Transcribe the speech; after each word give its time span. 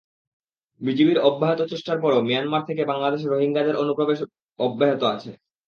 বিজিবির 0.81 1.19
অব্যাহত 1.29 1.59
চেষ্টার 1.71 1.97
পরও 2.03 2.25
মিয়ানমার 2.27 2.67
থেকে 2.69 2.83
বাংলাদেশে 2.85 3.27
রোহিঙ্গাদের 3.27 3.79
অনুপ্রবেশ 3.81 4.19
অব্যাহত 4.59 5.01
আছে। 5.13 5.31